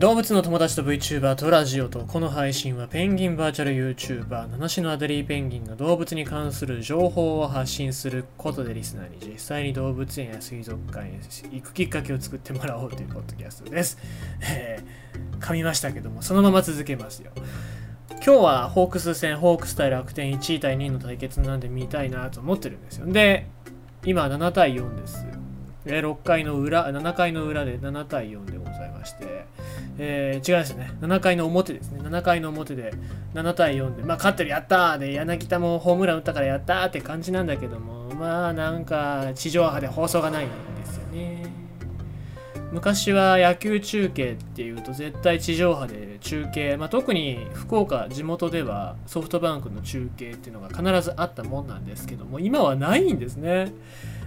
[0.00, 11.20] 動物の友達と VTuber とラジオとこの配信はペンギンバーチャル YouTuber 七種のアデリーペンギンが動物に関する情報を発信することでリスナーに実際に動物園や水族館へ
[11.52, 13.98] 行くきっかけを作ってもらおうというポッドキャストです。
[14.40, 17.32] えー、噛みましたけどもそのまま続けますよ。
[18.08, 23.06] 今日はホークス戦ホークス対楽天1位対2の対決なんで見たいなと思ってるんですよ。
[23.06, 23.48] で、
[24.06, 25.26] 今7対4です。
[25.84, 29.46] 6回の裏、7回の裏で7対4でございまして、
[30.02, 30.90] えー違いますよね。
[31.02, 32.00] 7回の表ですね。
[32.00, 32.94] 7回の表で
[33.34, 41.60] 7対4で、まあ勝ってる、やったーで、柳田もホームラン打ったからやったーって感じなんだけども、まあなんか地上波で放送がないんですよね。
[42.72, 53.72] 昔は野球中継っていうと絶対地上波で中継、まあ、特に福岡地元ではソフトバンクの中継っていうのが必ずあったもんなんですけども今はないんですね。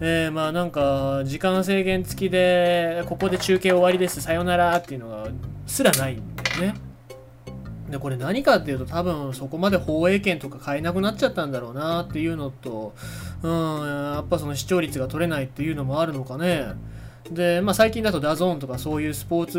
[0.00, 5.28] えー、まあなんか時間制限付きでここで中継終わりですさよならっていうのが
[5.66, 6.74] すらないんだよね。
[7.90, 12.94] でこれ何かっていうと多分そこまで放映権とか買えなくなっちゃったんだろうなっていうのと、
[13.42, 16.64] うん、やっぱその視聴率が取れないっていうのもあるのかね。
[17.30, 19.50] で、まあ、最近だと DAZN とかそういうスポー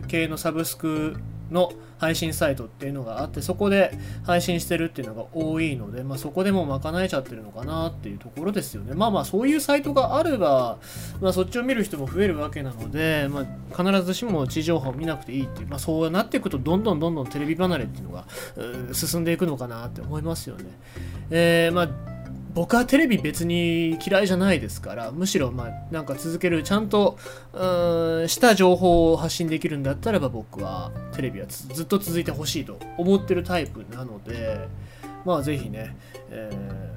[0.00, 1.16] ツ系のサブスク
[1.50, 8.94] の配信サイトっていうのがあってそこで配信してるっていうのが多いので、まあ、そこでも賄えちゃってるのかなっていうところですよね。
[8.94, 10.78] まあまあそういうサイトがあれば、
[11.20, 18.26] まあ、そっちを見る人も増えるわけなので、まあ、必ずしも地上波を見なくていいっていう、まあ、そうなっていくとどんどんどんどんテレビ離れっていうのが
[18.90, 20.64] う進んでいくのかなって思いますよね。
[21.30, 22.15] えー、まあ
[22.56, 27.18] 僕はテレビ別に嫌いじゃないですからむしろまあなんか続けるちゃんと
[27.52, 34.66] うんした情報を発信できるんだったらば僕はテレビはずっと続いてほしいと思ってるタイプなので
[35.26, 35.94] まあぜひね、
[36.30, 36.96] えー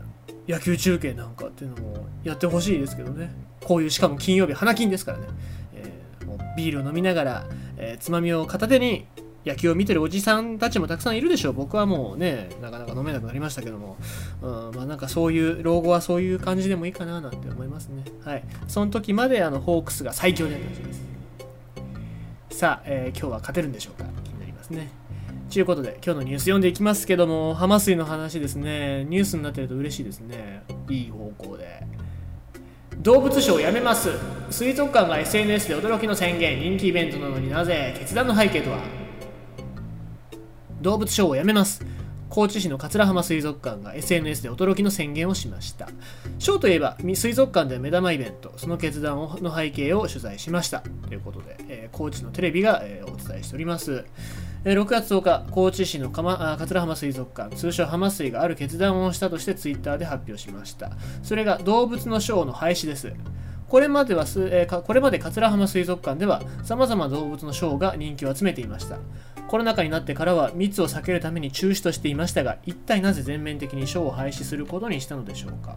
[0.50, 3.30] 野球中継なんかっていうのもやってほしいですけどね。
[3.64, 5.28] こういうしかも金曜日花金ですからね、
[5.76, 7.46] えーもうビールを飲みながら、
[7.78, 9.06] えーつまみを片手に
[9.46, 11.54] 野球を見てるおじさんたちもたくさんいるでしょう。
[11.54, 13.98] 僕はもうねなかなか飲めなくなりましたけども、
[14.42, 18.04] うん、まあなんかそういう老後はそういう感じでもいいかななんて思いますね。
[18.24, 18.44] はい。
[18.68, 21.02] その時まであのホークスが最強になってほしです。
[22.52, 24.10] さあ、えー今日は勝てるんでしょうか。
[24.24, 24.90] 気になりますね。
[25.50, 29.06] ということで今日のニュース読んでいきますけども浜水の話ですね。
[29.06, 30.64] ニュースになってると嬉しいですね。
[30.90, 31.88] いい方向で。
[32.98, 34.10] 動物ショーをやめます。
[34.52, 36.60] 水族館が SNS で驚きの宣言。
[36.60, 38.99] 人気イベントなのになぜ決断の背景とは
[40.82, 41.86] 動物ショーをやめます
[42.30, 45.90] 高知市の桂浜水族館が SNS で驚きの宣言をしました
[46.38, 54.06] ショーといえば水族館では目玉イベントその決断の背景を取材しましたということで、えー高知のテレビが、えーお伝えしております
[54.66, 60.92] 6月10日、高知市の、桂浜水族館、通称浜水がある決断をしたとしてツイッターで発表しました。
[61.24, 63.14] それが動物のショーの廃止です。
[63.70, 68.98] これまではす、えーこれまで桂浜水族館では様々な動物のショーが人気を集めていました。
[69.48, 75.76] コロナ禍になってからは密を避けるために中止としていましたが、一体なぜ全面的にショーを廃止することにしたのでしょうか。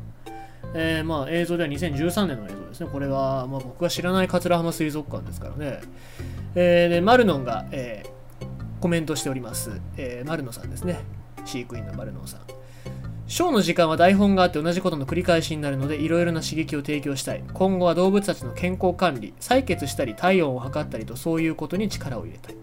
[0.74, 2.88] えーまあ、映像では2013年の映像ですね。
[2.90, 5.80] これは、まあ、僕が知らない桂浜水族館ですからね。
[6.54, 8.22] えーでマルノンが、えー
[8.82, 11.04] コメントしております、えーマルノさんですね
[11.44, 12.40] 飼育員のマルノンさん
[13.32, 17.42] ショーの時間は台本があって同じことの繰り返しになるのでいろいろな刺激を提供したい。
[17.54, 22.56] 今後は動物たちの健康管理採血したり体温を測ったりとそういうことに力を入れたい。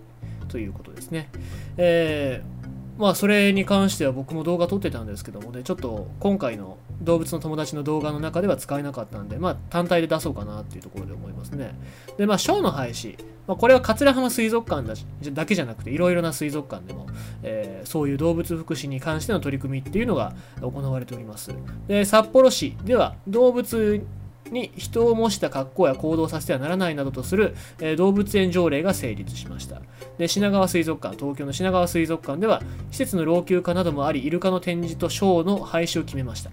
[0.47, 1.31] ということですね。
[1.77, 2.58] えー
[2.99, 11.73] まあそれに関しては僕も動画撮ってたんですけどもねちょっと今回の動物の友達の動画の中では使えなかったんでまあ単体で出そうかなっていうところで思いますね。
[12.17, 13.17] でまあショーの廃止
[13.47, 17.07] まあ、これは桂浜水族館だしだけじゃなくていろいろな水族館でも、
[17.41, 21.51] えーそういう動物福祉に関しての取り組みっていうのが行われております。
[21.87, 24.05] で札幌市では動物
[24.51, 29.81] に人を模した格好や行動させてはならないなどとする、えー動物園条例が成立しました。
[30.17, 32.61] で品川水族館東京の品川水族館では
[32.91, 36.51] 施設の老朽化などもありイルカの展示とショーの廃止を決めました。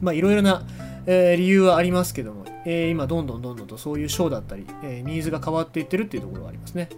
[0.00, 0.62] まあいろいろな、
[1.06, 6.88] えー理由はありますけども、えー今どんどんどんどんとそういうショーだったり、えニーズが変わっていってるっていうところがありますね。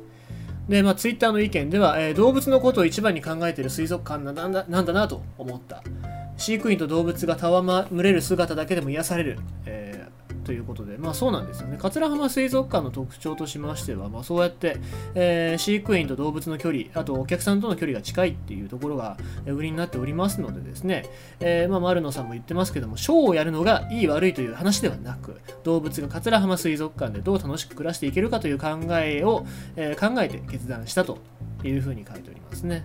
[0.68, 5.82] で、まあ、ツイッターの意見では、えー動物のことを一番に考えている水族館なんだなんだなと思った。
[6.36, 9.96] 飼育員と動物が戯れる姿だけでも癒される、えー
[10.46, 11.76] ということで、まあそうなんですよね。
[11.76, 14.76] 桂浜水族館の特徴としましては、まあそうやって、
[15.16, 21.06] えー飼育員と動物の距離、あとお客さんとの距離が近いっていうところが売りになっておりますのでですね、
[21.40, 29.44] えーまあ丸野さんも言ってますけども、ショーをやるのがいい悪いという話ではなく、動物が桂浜水族館でどう楽しく暮らしていけるかという考えを、
[29.74, 31.18] えー考えて決断したと
[31.64, 32.84] いうふうに書いておりますね。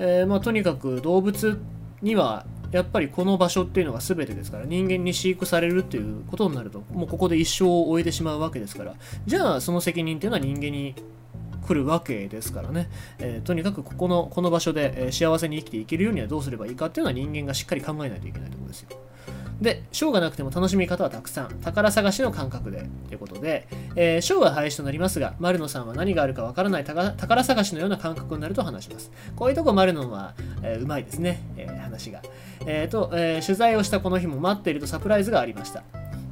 [0.00, 1.56] えーまあとにかく動物
[2.02, 8.94] にはやっぱりこの場所っていうのが全てですから人間に飼育されるっていうことになるともうここで一生を終えてしまうわけですから。
[9.26, 10.94] じゃあその責任っていうのは人間に
[11.66, 18.88] 来るわけですからね、えー、とにかくここのこの場所で、え幸せに生きていけるようにはどうすればいいかっていうのは人間がしっかり考えないといけないところですよ。
[19.60, 21.48] で、賞がなくても楽しみ方はたくさん。
[21.62, 22.86] 宝探しの感覚で。
[23.08, 29.10] ということで、えー、賞は廃止となりますが、丸野さんは何があるかわからない宝探しのような感覚になると話します。
[29.34, 32.20] こういうとこ丸野は、えー、うまいですね、えー、話が。
[32.66, 35.84] えーと、えー、取材をしたこの日も待っているとサプライズがありました。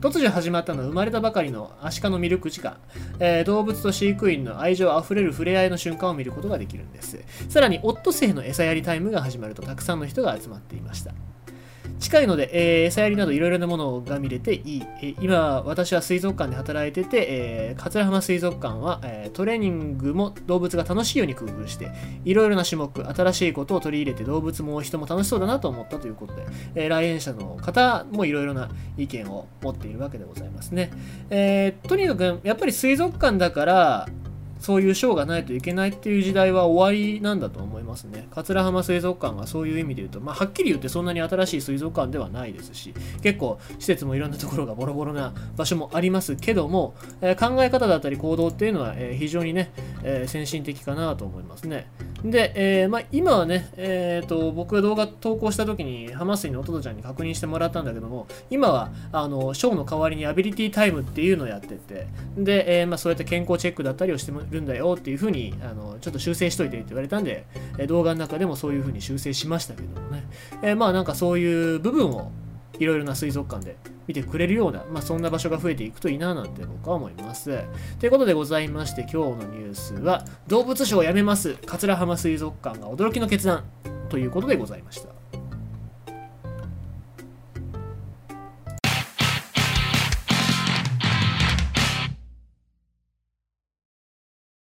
[0.05, 2.77] 突如始まったのは生まれたばかりのアシカのミルク時間、
[3.21, 7.25] えー、動物と飼育員の愛情あふれる触れ合いの瞬間を見ることができるんです。
[7.49, 11.15] さらにオットセイの餌やりタイムが始まるとたくさんの人が集まっていました。
[11.99, 14.83] 近いので、えー、餌やりなどいろいろなものが見れていい。
[15.01, 21.91] えー、今、私は水族館で働いてて、えー、桂浜水族館は、えトレーニングも動物が楽しいように工夫して、
[22.25, 26.45] いろいろな種目、新しいことを取り入れて動物も人も楽しそうだなと思ったということで、
[26.75, 30.91] え来園者の方もいろいろな意見を持っているわけでございますね。
[31.31, 34.09] えとにかく、やっぱり水族館だから、
[34.65, 38.29] そういう賞がないといけないっていう時代は終わりなんだと思いますね。
[38.31, 49.71] 桂浜水族館がそういう意味で言うと、まあ、はっきり言ってそんなに新しい水族館ではないですし、結構施設もいろんなところがボロボロな場所もありますけども、えー、考え方だったり行動っていうのは、えー、非常にね、
[50.03, 51.87] えー、先進的かなと思いますね。
[52.25, 62.07] で、えまあ、今はね、えーと、僕が動画投稿した時に浜水のおととちゃんに確認してもらったんだけども、今はあのショーの代わりにアビリティタイムっていうのをやってて、
[62.39, 67.45] で、えまあ、そうやって健康チェックだったりをしてるんだよっていうふうにあのちょっと修正しといてって言われたんで、
[67.79, 70.25] え動画の中でもそういうふうに修正しましたけどもね、
[70.63, 72.33] えまあなんかそういう部分を
[72.79, 77.59] いろいろな水族館で見てくれるような、まあ、そんな場所が増えていくといいななんて僕は思います。
[77.99, 83.65] ということでございまして今日のニュースは動物ショーをやめます桂浜水族館が驚きの決断
[84.09, 85.14] ということでございました。